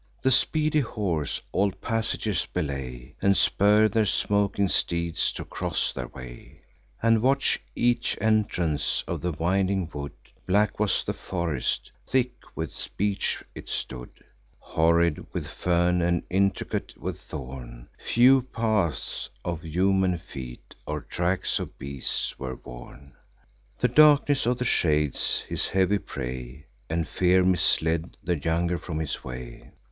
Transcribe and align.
The 0.23 0.31
speedy 0.31 0.79
horse 0.79 1.39
all 1.51 1.71
passages 1.73 2.47
belay, 2.51 3.13
And 3.21 3.37
spur 3.37 3.87
their 3.87 4.07
smoking 4.07 4.67
steeds 4.67 5.31
to 5.33 5.45
cross 5.45 5.91
their 5.93 6.07
way, 6.07 6.61
And 7.03 7.21
watch 7.21 7.59
each 7.75 8.17
entrance 8.19 9.03
of 9.07 9.21
the 9.21 9.31
winding 9.31 9.91
wood. 9.93 10.13
Black 10.47 10.79
was 10.79 11.03
the 11.03 11.13
forest: 11.13 11.91
thick 12.07 12.31
with 12.55 12.89
beech 12.97 13.43
it 13.53 13.69
stood, 13.69 14.09
Horrid 14.57 15.23
with 15.33 15.45
fern, 15.45 16.01
and 16.01 16.23
intricate 16.31 16.97
with 16.97 17.21
thorn; 17.21 17.87
Few 17.99 18.41
paths 18.41 19.29
of 19.45 19.63
human 19.63 20.17
feet, 20.17 20.73
or 20.87 21.01
tracks 21.01 21.59
of 21.59 21.77
beasts, 21.77 22.39
were 22.39 22.55
worn. 22.55 23.13
The 23.77 23.87
darkness 23.87 24.47
of 24.47 24.57
the 24.57 24.65
shades, 24.65 25.41
his 25.47 25.67
heavy 25.67 25.99
prey, 25.99 26.65
And 26.89 27.07
fear, 27.07 27.43
misled 27.43 28.17
the 28.23 28.35
younger 28.39 28.79
from 28.79 28.97
his 28.99 29.23
way. 29.23 29.69